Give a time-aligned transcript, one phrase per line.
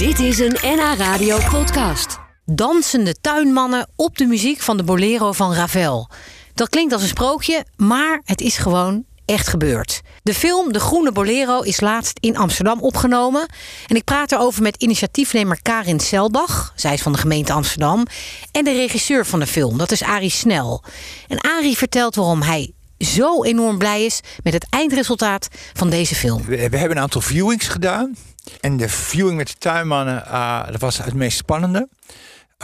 [0.00, 2.18] Dit is een NH Radio podcast.
[2.44, 6.08] Dansende tuinmannen op de muziek van de Bolero van Ravel.
[6.54, 10.00] Dat klinkt als een sprookje, maar het is gewoon echt gebeurd.
[10.22, 13.48] De film De Groene Bolero is laatst in Amsterdam opgenomen.
[13.86, 16.72] En ik praat erover met initiatiefnemer Karin Selbach.
[16.76, 18.06] Zij is van de gemeente Amsterdam.
[18.52, 20.84] En de regisseur van de film, dat is Arie Snel.
[21.28, 26.44] En Arie vertelt waarom hij zo enorm blij is met het eindresultaat van deze film.
[26.44, 28.16] We, we hebben een aantal viewings gedaan.
[28.60, 31.88] En de viewing met de tuinmannen, uh, dat was het meest spannende.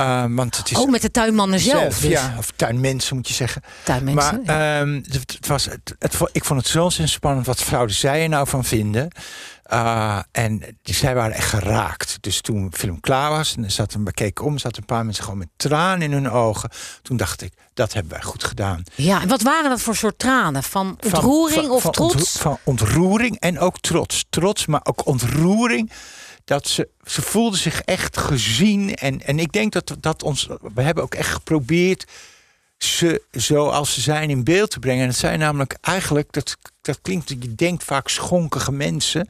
[0.01, 1.99] Uh, want het is Ook met de tuinmannen zelf.
[1.99, 2.11] dus.
[2.11, 3.63] Ja, of tuinmensen moet je zeggen.
[3.85, 7.93] Tuinmensen, Maar ehm, het, het was, het, het, ik vond het zo spannend wat vrouwen
[7.93, 9.11] zij er nou van vinden.
[9.73, 12.19] Uh, en die, zij waren echt geraakt.
[12.21, 15.25] Dus toen de film klaar was en zat een, keek om, zaten een paar mensen
[15.25, 16.71] gewoon met tranen in hun ogen.
[17.03, 18.83] Toen dacht ik, dat hebben wij goed gedaan.
[18.95, 20.63] Ja, en wat waren dat voor soort tranen?
[20.63, 22.39] Van ontroering van- of van trots?
[22.39, 24.25] van ontroering en ook trots.
[24.31, 25.91] Trots, maar ook ontroering.
[26.45, 28.95] Dat ze, ze voelden zich echt gezien.
[28.95, 30.49] En, en ik denk dat, dat ons.
[30.75, 32.07] We hebben ook echt geprobeerd
[32.79, 35.03] ze zoals ze zijn in beeld te brengen.
[35.03, 36.57] En het zijn namelijk eigenlijk, dat,
[36.87, 39.29] dat klinkt, je denkt vaak schonkige mensen.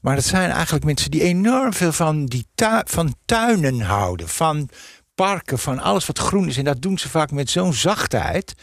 [0.00, 2.46] Maar het zijn eigenlijk mensen die enorm veel van, die
[2.84, 4.28] van tuinen houden.
[4.28, 4.68] Van
[5.14, 6.56] parken, van alles wat groen is.
[6.56, 8.54] En dat doen ze vaak met zo'n zachtheid.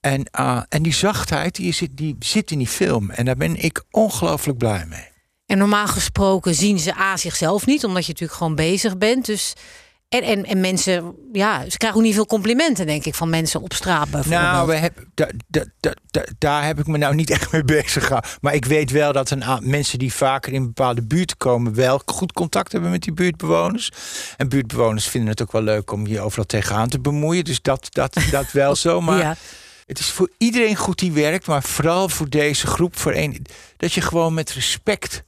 [0.00, 3.10] En, ah, en die zachtheid die zit, die zit in die film.
[3.10, 5.12] En daar ben ik ongelooflijk blij mee.
[5.46, 9.26] En normaal gesproken zien ze A zichzelf niet, omdat je natuurlijk gewoon bezig bent.
[9.26, 9.52] Dus,
[10.14, 13.62] en, en, en mensen, ja, ze krijgen ook niet veel complimenten, denk ik, van mensen
[13.62, 14.42] op straat bijvoorbeeld.
[14.42, 17.64] Nou, we hebben, da, da, da, da- daar heb ik me nou niet echt mee
[17.64, 18.30] bezig gehouden.
[18.40, 21.74] Maar ik weet wel dat een aantal mensen die vaker in bepaalde buurten komen...
[21.74, 23.90] wel goed contact hebben met die buurtbewoners.
[24.36, 27.44] En buurtbewoners vinden het ook wel leuk om je overal tegenaan te bemoeien.
[27.44, 29.00] Dus dat, dat, dat wel zo.
[29.00, 29.36] Maar Ja.
[29.86, 31.46] het is voor iedereen goed die werkt.
[31.46, 32.98] Maar vooral voor deze groep.
[32.98, 35.22] Voor een, dat je gewoon met respect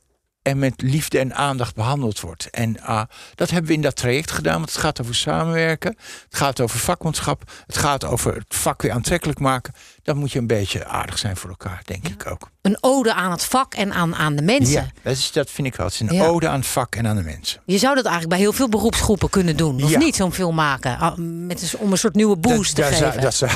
[0.47, 2.51] en met liefde en aandacht behandeld wordt.
[2.51, 3.03] En ah,
[3.35, 4.57] dat hebben we in dat traject gedaan.
[4.57, 5.97] Want het gaat over samenwerken.
[6.29, 7.51] Het gaat over vakmanschap.
[7.67, 9.75] Het gaat over het vak weer aantrekkelijk maken.
[10.07, 12.51] Dan moet je een beetje aardig zijn voor elkaar, denk ik ook.
[12.63, 14.73] Een ode aan het vak en aan, aan de mensen.
[14.75, 15.87] Ja, dat, is, dat vind ik wel.
[15.87, 16.27] Het is een Ja.
[16.27, 17.61] ode aan het vak en aan de mensen.
[17.67, 19.83] Je zou dat eigenlijk bij heel veel beroepsgroepen kunnen doen.
[19.83, 19.99] Of Ja.
[19.99, 20.99] niet, zo'n film maken.
[20.99, 23.21] ah, Met een, om een soort nieuwe boost dat, te dat, geven.
[23.23, 23.51] dat, zou-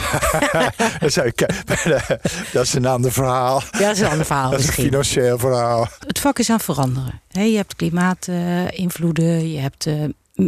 [1.00, 1.39] dat, zou ik,
[2.53, 3.62] dat is een ander verhaal.
[3.72, 4.89] ja, dat is een ander verhaal Dat is een misschien.
[4.91, 5.89] financieel verhaal.
[6.06, 7.21] Het vak is aan het veranderen.
[7.28, 9.94] Je hebt klimaatinvloeden, je hebt eh,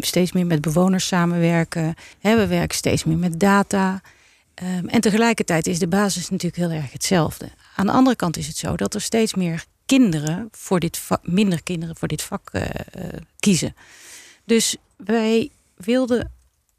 [0.00, 1.94] steeds meer met bewoners samenwerken.
[2.20, 4.00] Hè, we werken steeds meer met data.
[4.54, 7.48] Ehm, en tegelijkertijd is de basis natuurlijk heel erg hetzelfde.
[7.76, 11.26] Aan de andere kant is het zo dat er steeds meer kinderen voor dit vak,
[11.26, 13.74] minder kinderen voor dit vak eh, eh, kiezen.
[14.44, 16.30] Dus wij wilden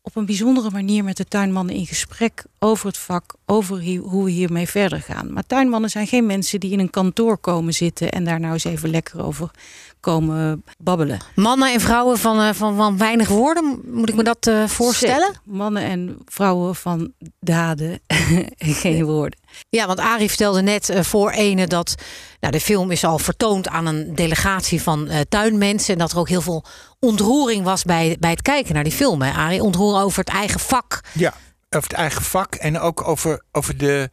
[0.05, 4.31] op een bijzondere manier met de tuinmannen in gesprek over het vak, over hoe we
[4.31, 5.33] hiermee verder gaan.
[5.33, 8.63] Maar tuinmannen zijn geen mensen die in een kantoor komen zitten en daar nou eens
[8.63, 9.51] even lekker over
[9.99, 11.19] komen babbelen.
[11.35, 15.33] Mannen en vrouwen van, eh, van, van weinig woorden, moet ik me dat eh, voorstellen?
[15.43, 17.99] Mannen en vrouwen van daden,
[18.81, 19.39] geen woorden.
[19.69, 21.95] Ja, want Arie vertelde net eh, voor ene dat
[22.39, 25.93] nou, de film is al vertoond aan een delegatie van eh, tuinmensen.
[25.93, 26.65] En dat er ook heel veel
[26.99, 29.21] ontroering was bij, bij het kijken naar die film.
[29.21, 31.01] Hè, Arie, ontroering over het eigen vak.
[31.11, 31.33] Ja,
[31.69, 34.09] over het eigen vak en ook over, over de.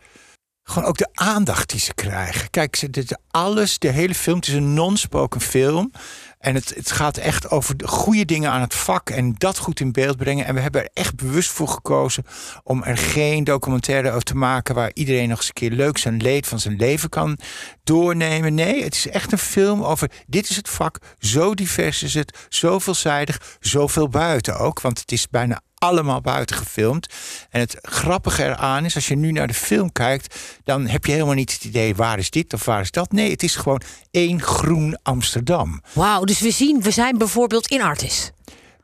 [0.70, 2.50] Gewoon ook de aandacht die ze krijgen.
[2.50, 5.92] Kijk, ze, dit, alles, de hele film, het is een non-spoken film.
[6.38, 9.81] En het, het gaat echt over de goede dingen aan het vak en dat goed
[9.81, 10.47] in beeld brengen.
[10.47, 12.25] En we hebben er echt bewust voor gekozen
[12.62, 16.16] om er geen documentaire over te maken waar iedereen nog eens een keer leuk zijn
[16.16, 17.38] leed van zijn leven kan
[17.84, 18.54] doornemen.
[18.54, 22.47] Nee, het is echt een film over dit is het vak, zo divers is het,
[22.48, 24.81] zo veelzijdig, zoveel buiten ook.
[24.81, 27.08] Want het is bijna allemaal buiten gefilmd.
[27.50, 31.12] En het grappige eraan is, als je nu naar de film kijkt, dan heb je
[31.12, 33.12] helemaal niet het idee waar is dit of waar is dat.
[33.12, 35.82] Nee, het is gewoon één groen Amsterdam.
[35.92, 38.30] Wauw, dus we zien, we zijn bijvoorbeeld in Artis.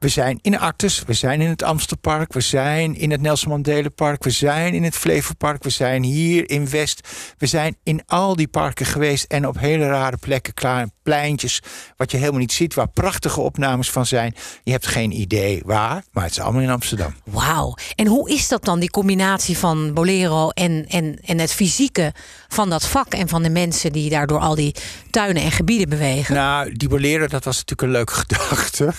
[0.07, 4.31] We zijn in Artes, we zijn in het Amstelpark, we zijn in het Nelson we
[4.31, 7.09] zijn in het Flevopark, we zijn hier in West.
[7.39, 11.63] We zijn in al die parken geweest en op hele rare plekken, klaar pleintjes,
[11.97, 14.35] wat je helemaal niet ziet, waar prachtige opnames van zijn.
[14.63, 17.15] Je hebt geen idee waar, maar het is allemaal in Amsterdam.
[17.25, 17.75] Wauw.
[17.95, 22.13] En hoe is dat dan, die combinatie van Bolero en, en, en het fysieke
[22.49, 24.75] van dat vak en van de mensen die daar door al die
[25.11, 26.35] tuinen en gebieden bewegen?
[26.35, 28.93] Nou, die boleren, dat was natuurlijk een leuke gedachte.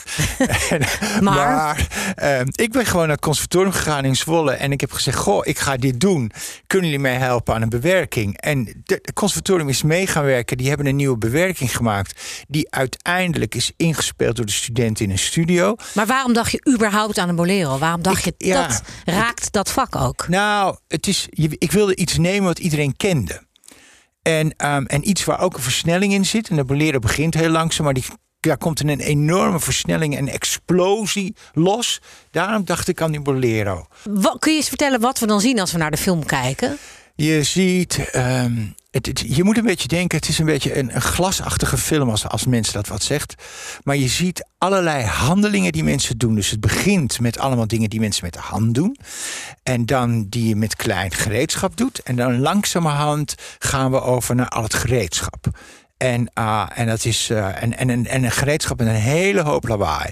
[0.70, 0.82] En-
[1.22, 1.88] Maar?
[2.16, 4.52] ehm, ik ben gewoon naar het conservatorium gegaan in Zwolle.
[4.52, 6.32] En ik heb gezegd, goh, ik ga dit doen.
[6.68, 8.38] Kunnen jullie mij helpen aan een bewerking?
[8.42, 10.58] En het conservatorium is mee gaan werken.
[10.58, 12.22] Die hebben een nieuwe bewerking gemaakt.
[12.48, 15.76] Die uiteindelijk is ingespeeld door de studenten in een studio.
[15.94, 17.78] Maar waarom dacht je überhaupt aan een bolero?
[17.78, 18.68] Waarom dacht Ik- je ja.
[18.68, 20.28] dat raakt dat vak ook?
[20.28, 21.28] Nou, het is,
[21.58, 23.46] ik wilde iets nemen wat iedereen kende.
[24.22, 26.50] En, ehm, en iets waar ook een versnelling in zit.
[26.50, 28.06] En de bolero begint heel langzaam, maar die
[28.48, 32.02] daar komt een enorme versnelling en explosie los.
[32.32, 33.88] Daarom dacht ik aan die Bolero.
[34.04, 36.78] Wat, kun je eens vertellen wat we dan zien als we naar de film kijken?
[37.16, 38.56] Je ziet, ehm,
[38.92, 42.10] het, het- je moet een beetje denken, het is een beetje een, een glasachtige film
[42.10, 43.34] als, als mensen dat wat zegt.
[43.84, 46.36] Maar je ziet allerlei handelingen die mensen doen.
[46.36, 48.98] Dus het begint met allemaal dingen die mensen met de hand doen.
[49.64, 52.00] En dan die je met klein gereedschap doet.
[52.04, 55.48] En dan langzamerhand gaan we over naar al het gereedschap.
[55.98, 56.34] En,
[56.76, 60.12] en dat is eh, en, en, en, en een gereedschap met een hele hoop lawaai.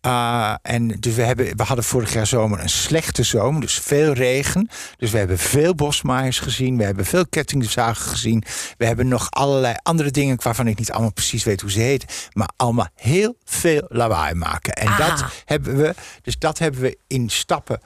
[0.00, 4.12] Ah, en dus we, hebben, we hadden vorig jaar zomer een slechte zomer, dus veel
[4.12, 4.68] regen.
[4.96, 8.44] Dus we hebben veel bosmaaiers gezien, we hebben veel kettingzagen gezien.
[8.76, 12.08] We hebben nog allerlei andere dingen waarvan ik niet allemaal precies weet hoe ze heten.
[12.32, 14.72] Maar allemaal heel veel lawaai maken.
[14.72, 14.98] En Ah.
[14.98, 17.80] dat hebben we, dus dat hebben we in stappen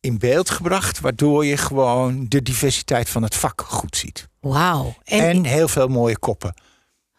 [0.00, 4.28] in beeld gebracht, waardoor je gewoon de diversiteit van het vak goed ziet.
[4.40, 4.94] Wauw.
[5.04, 6.54] En, En, heel veel mooie koppen.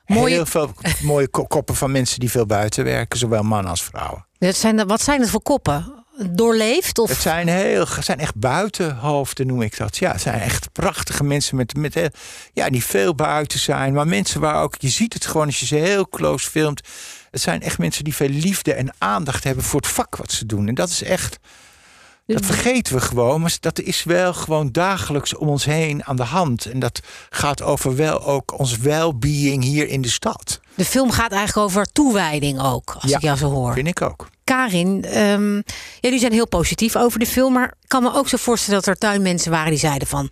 [0.05, 3.83] Mooie- Heel veel mooie ko- koppen van mensen die veel buiten werken, zowel mannen als
[3.83, 4.25] vrouwen.
[4.37, 5.93] dat zijn, de- wat zijn het voor koppen?
[6.29, 6.99] Doorleefd?
[6.99, 7.09] Of?
[7.09, 9.97] Het zijn, heel, zijn echt buitenhoofden, noem ik dat.
[9.97, 12.09] Ja, het zijn echt prachtige mensen met, met heel-
[12.53, 13.93] ja, die veel buiten zijn.
[13.93, 16.81] Maar mensen waar ook, je ziet het gewoon als je ze heel close filmt.
[17.31, 20.45] Het zijn echt mensen die veel liefde en aandacht hebben voor het vak wat ze
[20.45, 20.67] doen.
[20.67, 21.37] En dat is echt,
[22.33, 23.41] dat vergeten we gewoon.
[23.41, 26.65] Maar dat is wel gewoon dagelijks om ons heen aan de hand.
[26.65, 26.99] En dat
[27.29, 30.59] gaat over wel ook ons well-being hier in de stad.
[30.75, 33.17] De film gaat eigenlijk over toewijding ook, als Ja.
[33.17, 33.73] ik jou zo hoor.
[33.73, 34.29] Vind ik ook.
[34.43, 35.61] Karin, ehm, ja,
[36.01, 37.53] jullie zijn heel positief over de film.
[37.53, 40.31] Maar ik kan me ook zo voorstellen dat er tuinmensen waren die zeiden van...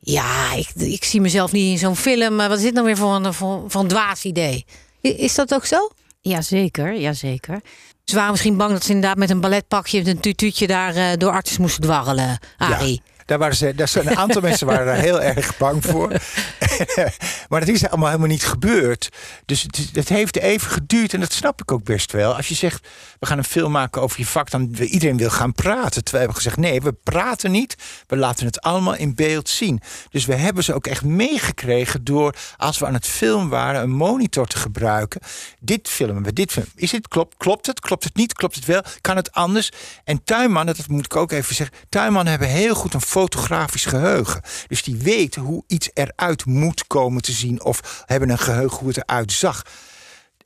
[0.00, 2.34] Ja, ik, ik zie mezelf niet in zo'n film.
[2.36, 4.64] maar Wat is dit nou weer voor een, voor, voor een dwaas idee?
[5.00, 5.90] Is dat ook zo?
[6.20, 7.60] Jazeker, jazeker.
[8.04, 10.08] Ze waren misschien bang dat ze inderdaad met een balletpakje...
[10.08, 13.02] een tutuutje daar eh, door artsen moesten dwarrelen, Arie.
[13.24, 16.08] Daar waren ze, daar zijn een aantal mensen waren daar heel erg bang voor.
[17.48, 19.08] maar dat is allemaal helemaal niet gebeurd.
[19.46, 22.36] Dus het, heeft even geduurd en dat snap ik ook best wel.
[22.36, 22.88] Als je zegt,
[23.18, 26.04] we gaan een film maken over je vak, dan wil iedereen wil gaan praten.
[26.04, 27.76] Terwijl we hebben gezegd, nee, we praten niet.
[28.06, 29.80] We laten het allemaal in beeld zien.
[30.10, 33.90] Dus we hebben ze ook echt meegekregen door, als we aan het film waren, een
[33.90, 35.20] monitor te gebruiken.
[35.60, 36.72] Dit filmen we, dit filmen.
[36.74, 37.36] Is het klopt?
[37.36, 37.80] Klopt het?
[37.80, 38.32] Klopt het niet?
[38.32, 38.82] Klopt het wel?
[39.00, 39.70] Kan het anders?
[40.04, 44.40] En tuinmannen, dat moet ik ook even zeggen, tuinmannen hebben heel goed een fotografisch geheugen.
[44.68, 48.88] Dus die weten hoe iets eruit moet komen te zien of hebben een geheugen hoe
[48.88, 49.62] het eruit zag.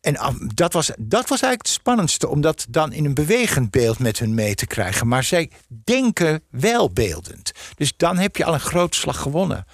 [0.00, 3.70] En ah, dat was, dat was eigenlijk het spannendste, om dat dan in een bewegend
[3.70, 5.08] beeld met hun mee te krijgen.
[5.08, 5.50] Maar zij
[5.84, 7.52] denken wel beeldend.
[7.74, 9.66] Dus dan heb je al een grote slag gewonnen.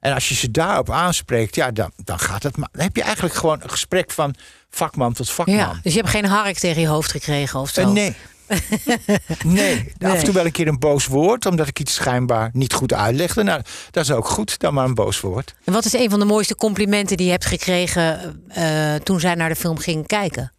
[0.00, 2.56] En als je ze daarop aanspreekt, ja, dan, dan gaat het.
[2.56, 4.34] maar- Dan heb je eigenlijk gewoon een gesprek van
[4.70, 5.56] vakman tot vakman.
[5.56, 7.80] Ja, dus je hebt geen hark tegen je hoofd gekregen of zo?
[7.80, 8.16] Eh, nee.
[9.44, 12.72] nee, af en toe wel een keer een boos woord, omdat ik iets schijnbaar niet
[12.72, 13.42] goed uitlegde.
[13.42, 15.54] Nou, dat is ook goed, dan maar een boos woord.
[15.64, 18.42] En wat is een van de mooiste complimenten die je hebt gekregen...
[18.48, 20.52] eh, toen zij naar de film ging kijken?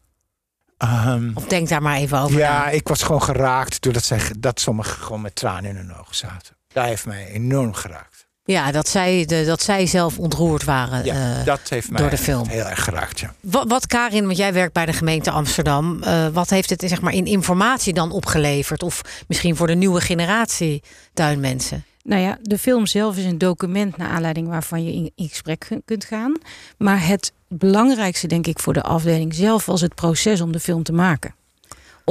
[0.77, 2.39] Ehm, Of denk daar maar even over na.
[2.39, 6.15] ja, ik was gewoon geraakt doordat zij, dat sommigen gewoon met tranen in hun ogen
[6.15, 6.55] zaten.
[6.67, 8.10] Dat heeft mij enorm geraakt.
[8.43, 11.05] Ja, dat zij, de, dat zij zelf ontroerd waren.
[11.05, 12.47] Ja, eh, dat heeft mij door de film.
[12.47, 13.33] heel erg geraakt, ja.
[13.39, 16.03] wat, wat Karin, want jij werkt bij de gemeente Amsterdam.
[16.03, 18.83] eh, wat heeft het zeg maar, in informatie dan opgeleverd?
[18.83, 20.83] Of misschien voor de nieuwe generatie
[21.13, 21.83] tuinmensen?
[22.03, 25.59] Nou ja, de film zelf is een document naar aanleiding waarvan je in, in gesprek
[25.67, 26.33] kun- kunt gaan.
[26.77, 30.83] Maar het belangrijkste, denk ik, voor de afdeling zelf was het proces om de film
[30.83, 31.35] te maken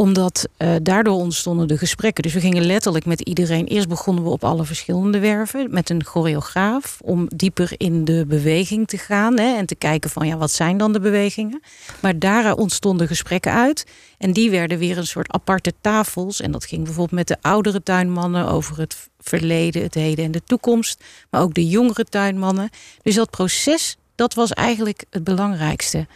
[0.00, 2.22] omdat eh, daardoor ontstonden de gesprekken.
[2.22, 3.66] Dus we gingen letterlijk met iedereen.
[3.66, 6.98] Eerst begonnen we op alle verschillende werven met een choreograaf.
[7.04, 9.38] Om dieper in de beweging te gaan.
[9.38, 11.62] Hè, en te kijken van ja, wat zijn dan de bewegingen.
[12.00, 13.86] Maar daar ontstonden gesprekken uit.
[14.18, 16.40] En die werden weer een soort aparte tafels.
[16.40, 20.42] En dat ging bijvoorbeeld met de oudere tuinmannen over het verleden, het heden en de
[20.44, 21.04] toekomst.
[21.30, 22.70] Maar ook de jongere tuinmannen.
[23.02, 26.06] Dus dat proces, dat was eigenlijk het belangrijkste.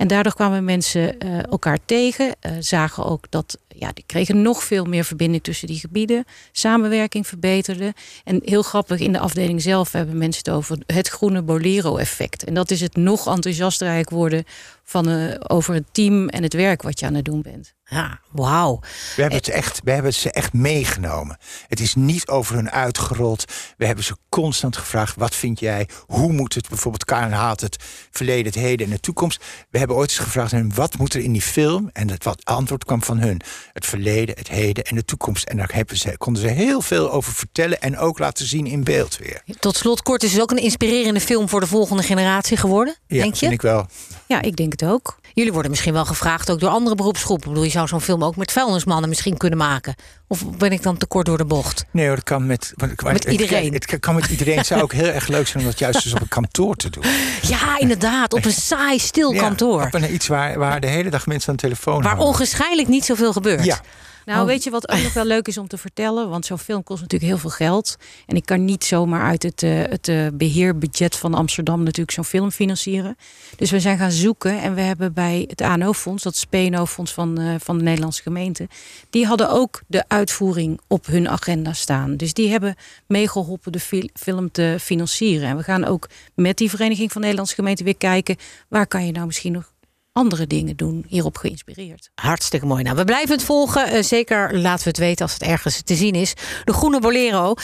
[0.00, 4.64] En daardoor kwamen mensen eh, elkaar tegen, eh, zagen ook dat ja, die kregen nog
[4.64, 6.24] veel meer verbinding tussen die gebieden.
[6.52, 7.94] Samenwerking verbeterde.
[8.24, 12.44] En heel grappig, in de afdeling zelf hebben mensen het over het groene Bolero-effect.
[12.44, 14.44] En dat is het nog enthousiaster worden
[14.84, 17.74] van, eh, over het team en het werk wat je aan het doen bent.
[17.90, 18.80] Ja, wauw.
[19.16, 21.38] We hebben, het echt, we hebben ze echt meegenomen.
[21.68, 23.44] Het is niet over hun uitgerold.
[23.76, 25.88] We hebben ze constant gevraagd: wat vind jij?
[26.06, 26.68] Hoe moet het?
[26.68, 27.76] Bijvoorbeeld, Karen haalt het
[28.10, 29.44] verleden, het heden en de toekomst.
[29.70, 31.90] We hebben ooit eens gevraagd: wat moet er in die film?
[31.92, 33.40] En het wat antwoord kwam van hun:
[33.72, 35.44] het verleden, het heden en de toekomst.
[35.44, 38.84] En daar hebben ze, konden ze heel veel over vertellen en ook laten zien in
[38.84, 39.42] beeld weer.
[39.58, 43.22] Tot slot, kort is het ook een inspirerende film voor de volgende generatie geworden, Ja,
[43.22, 43.38] denk je?
[43.38, 43.86] vind ik wel.
[44.26, 45.18] Ja, ik denk het ook.
[45.34, 47.44] Jullie worden misschien wel gevraagd ook door andere beroepsgroepen.
[47.46, 49.94] Ik bedoel, je zou zo'n film ook met vuilnismannen misschien kunnen maken.
[50.28, 51.84] Of ben ik dan te kort door de bocht?
[51.90, 53.72] Nee hoor, dat kan met, Met het- iedereen.
[53.72, 54.56] Het, kan met iedereen.
[54.56, 56.90] Het zou ook heel erg leuk zijn om dat juist dus op een kantoor te
[56.90, 57.04] doen.
[57.42, 58.32] Ja, inderdaad.
[58.32, 59.82] Op een saai, stil Ja, kantoor.
[59.82, 62.26] op een, iets waar, waar de hele dag mensen aan de telefoon Waar hangen.
[62.26, 63.64] ongeschijnlijk niet zoveel gebeurt.
[63.64, 63.80] Ja,
[64.24, 64.46] Nou, Oh.
[64.46, 66.28] weet je wat ook nog wel leuk is om te vertellen?
[66.28, 67.96] Want zo'n film kost natuurlijk heel veel geld.
[68.26, 72.24] En ik kan niet zomaar uit het, eh, het eh, beheerbudget van Amsterdam natuurlijk zo'n
[72.24, 73.16] film financieren.
[73.56, 77.38] Dus we zijn gaan zoeken en we hebben bij het ANO-fonds, dat is PNO-fonds van,
[77.38, 78.68] eh, van de Nederlandse gemeente,
[79.10, 82.16] die hadden ook de uitvoering op hun agenda staan.
[82.16, 82.74] Dus die hebben
[83.06, 85.48] meegeholpen de fil- film te financieren.
[85.48, 88.36] En we gaan ook met die Vereniging van Nederlandse Gemeenten weer kijken,
[88.68, 89.72] waar kan je nou misschien nog
[90.20, 92.10] andere dingen doen, hierop geïnspireerd.
[92.14, 92.82] Hartstikke mooi.
[92.82, 93.86] Nou, we blijven het volgen.
[93.86, 96.34] Eh, zeker laten we het weten als het ergens te zien is.
[96.64, 97.54] De Groene Bolero.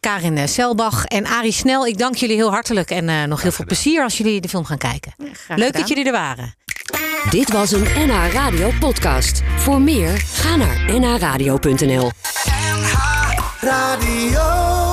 [0.00, 2.90] Karin eh, Selbach en Arie Snel, ik dank jullie heel hartelijk.
[2.90, 5.14] En eh, nog heel veel plezier als jullie de film gaan kijken.
[5.16, 5.72] Leuk gedaan.
[5.72, 6.54] dat jullie er waren.
[7.30, 9.42] Dit was een NH Radio podcast.
[9.56, 12.10] Voor meer, ga naar nhradio.nl.
[13.60, 14.85] Radio.